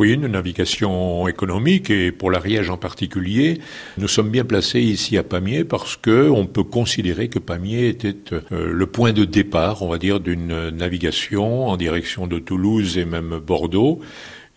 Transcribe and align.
Oui, 0.00 0.14
une 0.14 0.28
navigation 0.28 1.28
économique 1.28 1.90
et 1.90 2.10
pour 2.10 2.30
l'Ariège 2.30 2.70
en 2.70 2.78
particulier, 2.78 3.60
nous 3.98 4.08
sommes 4.08 4.30
bien 4.30 4.46
placés 4.46 4.80
ici 4.80 5.18
à 5.18 5.22
Pamiers 5.22 5.62
parce 5.62 5.98
que 5.98 6.30
on 6.30 6.46
peut 6.46 6.64
considérer 6.64 7.28
que 7.28 7.38
Pamiers 7.38 7.88
était 7.88 8.16
euh, 8.50 8.72
le 8.72 8.86
point 8.86 9.12
de 9.12 9.26
départ, 9.26 9.82
on 9.82 9.90
va 9.90 9.98
dire, 9.98 10.18
d'une 10.18 10.70
navigation 10.70 11.66
en 11.68 11.76
direction 11.76 12.26
de 12.26 12.38
Toulouse 12.38 12.96
et 12.96 13.04
même 13.04 13.40
Bordeaux. 13.46 14.00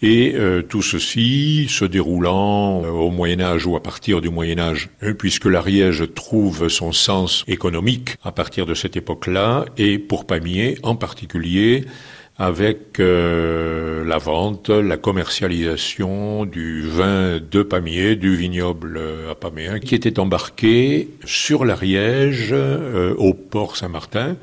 Et 0.00 0.34
euh, 0.36 0.62
tout 0.62 0.80
ceci 0.82 1.66
se 1.68 1.84
déroulant 1.84 2.84
euh, 2.84 2.90
au 2.90 3.10
Moyen 3.10 3.40
Âge 3.40 3.66
ou 3.66 3.74
à 3.74 3.82
partir 3.82 4.20
du 4.20 4.30
Moyen 4.30 4.60
Âge, 4.60 4.90
puisque 5.18 5.46
l'Ariège 5.46 6.04
trouve 6.14 6.68
son 6.68 6.92
sens 6.92 7.44
économique 7.48 8.14
à 8.22 8.30
partir 8.30 8.64
de 8.64 8.74
cette 8.74 8.96
époque-là, 8.96 9.64
et 9.76 9.98
pour 9.98 10.24
Pamiers 10.24 10.78
en 10.84 10.94
particulier, 10.94 11.86
avec 12.38 12.98
euh, 12.98 14.04
la 14.04 14.18
vente, 14.18 14.70
la 14.70 14.96
commercialisation 14.96 16.44
du 16.44 16.82
vin 16.82 17.38
de 17.38 17.62
Pamiers, 17.62 18.16
du 18.16 18.34
vignoble 18.36 19.00
à 19.30 19.34
Pamiers, 19.34 19.80
qui 19.80 19.94
était 19.94 20.18
embarqué 20.18 21.10
sur 21.24 21.64
l'Ariège 21.64 22.52
au 22.52 23.34
port 23.34 23.76
Saint-Martin. 23.76 24.36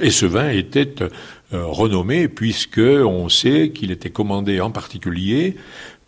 Et 0.00 0.10
ce 0.10 0.26
vin 0.26 0.50
était 0.50 0.94
euh, 1.52 1.64
renommé 1.66 2.28
puisque 2.28 2.78
on 2.78 3.28
sait 3.28 3.70
qu'il 3.70 3.90
était 3.90 4.10
commandé 4.10 4.60
en 4.60 4.70
particulier 4.70 5.56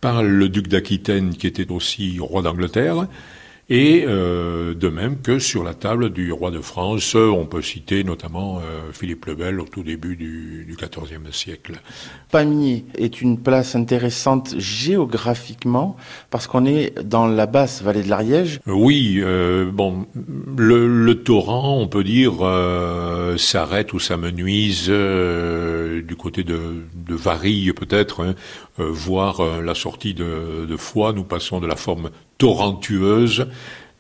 par 0.01 0.23
le 0.23 0.49
duc 0.49 0.69
d'Aquitaine 0.69 1.35
qui 1.35 1.49
était 1.49 1.73
aussi 1.73 2.19
roi 2.21 2.43
d'Angleterre 2.43 3.09
et 3.69 4.05
euh, 4.07 4.75
de 4.75 4.89
même 4.89 5.19
que 5.23 5.39
sur 5.39 5.63
la 5.63 5.73
table 5.73 6.11
du 6.11 6.33
roi 6.33 6.51
de 6.51 6.61
France, 6.61 7.15
on 7.15 7.47
peut 7.47 7.63
citer 7.63 8.03
notamment 8.03 8.59
euh, 8.59 8.91
Philippe 8.93 9.27
le 9.27 9.35
Bel 9.35 9.61
au 9.61 9.65
tout 9.65 9.83
début 9.83 10.17
du, 10.17 10.77
XIVe 10.77 11.33
siècle. 11.33 11.75
Pamiers 12.31 12.85
est 12.97 13.21
une 13.21 13.39
place 13.39 13.77
intéressante 13.77 14.55
géographiquement 14.59 15.97
parce 16.31 16.47
qu'on 16.49 16.67
est 16.67 17.01
dans 17.05 17.27
la 17.27 17.47
basse 17.47 17.83
vallée 17.83 18.03
de 18.03 18.09
l'Ariège. 18.09 18.59
Oui, 18.67 19.21
euh, 19.23 19.71
bon, 19.71 20.07
le, 20.57 21.13
torrent, 21.15 21.79
on 21.79 21.87
peut 21.87 22.05
dire, 22.05 22.35
s'arrête 23.39 23.93
ou 23.93 24.01
s'amenuise 24.01 24.91
du 26.07 26.17
côté 26.17 26.45
de, 26.45 26.85
de 26.95 27.15
Varilles 27.15 27.73
peut-être, 27.73 28.25
hein, 28.25 28.35
voire 28.79 29.63
la 29.63 29.75
sortie 29.75 30.15
de, 30.15 30.67
de 30.69 30.77
Foix. 30.77 31.13
Nous 31.13 31.25
passons 31.25 31.61
de 31.61 31.67
la 31.67 31.77
forme 31.77 32.11
torrentueuse 32.39 33.47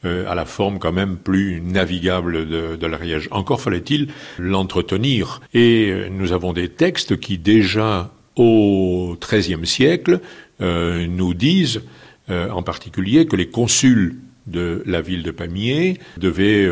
euh, 0.04 0.28
à 0.28 0.34
la 0.34 0.44
forme 0.46 0.80
quand 0.80 0.92
même 0.92 1.16
plus 1.16 1.60
navigable 1.60 2.48
de, 2.48 2.86
l'Ariège. 2.88 3.28
Encore 3.30 3.60
fallait-il 3.60 4.08
l'entretenir. 4.36 5.40
Et 5.54 5.90
euh, 5.92 6.08
nous 6.10 6.32
avons 6.32 6.52
des 6.52 6.68
textes 6.68 7.20
qui 7.20 7.38
déjà 7.38 8.10
au 8.34 9.16
XIIIe 9.20 9.64
siècle 9.64 10.20
euh, 10.60 11.06
nous 11.06 11.34
disent 11.34 11.82
en 12.28 12.62
particulier 12.62 13.26
que 13.26 13.36
les 13.36 13.48
consuls 13.48 14.16
de 14.46 14.82
la 14.86 15.02
ville 15.02 15.22
de 15.22 15.32
Pamiers 15.32 15.98
devaient 16.16 16.66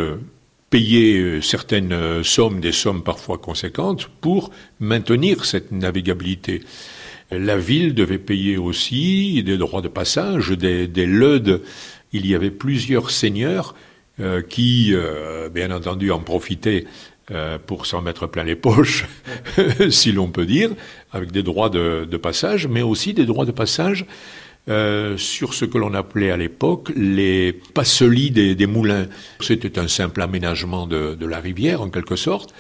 payer 0.71 1.43
certaines 1.43 2.23
sommes, 2.23 2.61
des 2.61 2.73
sommes 2.73 3.03
parfois 3.03 3.39
conséquentes, 3.39 4.09
pour 4.21 4.51
maintenir 4.79 5.45
cette 5.45 5.73
navigabilité. 5.73 6.63
La 7.31 7.57
ville 7.57 7.95
devait 7.95 8.19
payer 8.19 8.57
aussi 8.57 9.43
des 9.43 9.59
droits 9.59 9.83
de 9.83 9.89
passage, 9.89 10.51
des, 10.51 10.87
des 10.87 11.07
leudes. 11.07 11.63
Il 12.13 12.27
y 12.27 12.35
avait 12.35 12.51
plusieurs 12.51 13.11
seigneurs 13.11 13.75
euh, 14.21 14.43
qui, 14.43 14.91
euh, 14.93 15.49
bien 15.49 15.71
entendu, 15.71 16.11
en 16.11 16.19
profitaient 16.19 16.85
euh, 17.31 17.59
pour 17.65 17.87
s'en 17.87 18.03
mettre 18.03 18.27
plein 18.27 18.45
les 18.45 18.57
poches, 18.57 19.07
si 19.91 20.13
l'on 20.13 20.29
peut 20.29 20.45
dire, 20.45 20.71
avec 21.11 21.31
des 21.33 21.43
droits 21.43 21.71
de, 21.71 22.05
passage, 22.19 22.67
mais 22.67 22.83
aussi 22.83 23.15
des 23.15 23.25
droits 23.25 23.47
de 23.47 23.53
passage 23.53 24.05
sur 25.17 25.55
ce 25.55 25.65
que 25.65 25.79
l'on 25.79 25.95
appelait 25.95 26.31
à 26.31 26.37
l'époque 26.37 26.93
les 26.95 27.53
passelies 27.53 28.31
des, 28.31 28.67
moulins. 28.67 29.07
C'était 29.41 29.79
un 29.79 29.89
simple 29.89 30.23
aménagement 30.23 30.87
de, 30.87 31.15
de, 31.15 31.27
la 31.27 31.41
rivière, 31.41 31.83
en 31.83 31.91
quelque 31.91 32.17
sorte, 32.17 32.55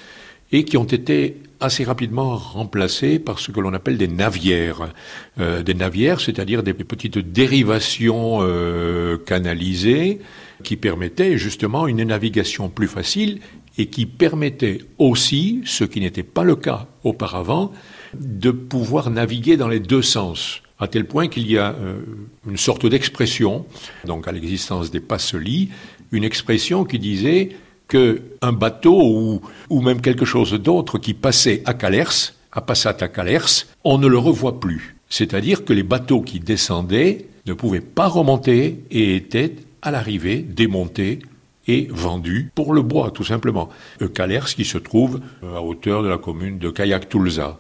et 0.52 0.64
qui 0.64 0.76
ont 0.76 0.84
été 0.84 1.36
assez 1.60 1.84
rapidement 1.84 2.36
remplacés 2.36 3.18
par 3.18 3.38
ce 3.38 3.52
que 3.52 3.60
l'on 3.60 3.74
appelle 3.74 3.98
des 3.98 4.08
navières. 4.08 4.92
Euh, 5.38 5.62
des 5.62 5.74
navières, 5.74 6.20
c'est-à-dire 6.20 6.62
des 6.62 6.74
petites 6.74 7.18
dérivations 7.18 8.38
euh, 8.40 9.18
canalisées 9.18 10.20
qui 10.64 10.76
permettaient 10.76 11.38
justement 11.38 11.86
une 11.86 12.02
navigation 12.02 12.68
plus 12.68 12.88
facile 12.88 13.40
et 13.78 13.86
qui 13.86 14.06
permettaient 14.06 14.78
aussi, 14.98 15.60
ce 15.64 15.84
qui 15.84 16.00
n'était 16.00 16.22
pas 16.22 16.44
le 16.44 16.56
cas 16.56 16.88
auparavant, 17.04 17.72
de 18.14 18.50
pouvoir 18.50 19.10
naviguer 19.10 19.56
dans 19.56 19.68
les 19.68 19.80
deux 19.80 20.02
sens 20.02 20.62
à 20.80 20.88
tel 20.88 21.06
point 21.06 21.28
qu'il 21.28 21.48
y 21.50 21.58
a 21.58 21.74
euh, 21.74 22.00
une 22.48 22.56
sorte 22.56 22.86
d'expression, 22.86 23.66
donc 24.06 24.26
à 24.26 24.32
l'existence 24.32 24.90
des 24.90 25.00
passelies, 25.00 25.68
une 26.10 26.24
expression 26.24 26.84
qui 26.84 26.98
disait 26.98 27.50
qu'un 27.88 28.52
bateau 28.52 29.40
ou, 29.68 29.80
même 29.80 30.00
quelque 30.00 30.24
chose 30.24 30.52
d'autre 30.54 30.98
qui 30.98 31.12
passait 31.12 31.62
à 31.66 31.74
Calers, 31.74 32.34
à 32.52 32.60
Passat 32.60 32.96
à 33.00 33.08
Calers, 33.08 33.66
on 33.84 33.98
ne 33.98 34.06
le 34.06 34.18
revoit 34.18 34.58
plus. 34.58 34.96
C'est-à-dire 35.08 35.64
que 35.64 35.72
les 35.72 35.82
bateaux 35.82 36.22
qui 36.22 36.40
descendaient 36.40 37.26
ne 37.46 37.52
pouvaient 37.52 37.80
pas 37.80 38.06
remonter 38.06 38.82
et 38.90 39.16
étaient 39.16 39.56
à 39.82 39.90
l'arrivée 39.90 40.38
démontés 40.38 41.18
et 41.66 41.88
vendus 41.90 42.50
pour 42.54 42.72
le 42.72 42.82
bois, 42.82 43.10
tout 43.10 43.24
simplement. 43.24 43.68
Calers 44.14 44.46
qui 44.46 44.64
se 44.64 44.78
trouve 44.78 45.20
à 45.42 45.62
hauteur 45.62 46.02
de 46.02 46.08
la 46.08 46.18
commune 46.18 46.58
de 46.58 46.70
Kayak-Tulsa. 46.70 47.58